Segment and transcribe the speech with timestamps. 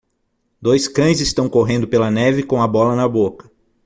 [0.59, 3.51] Dois cães estão correndo pela neve com a bola na boca.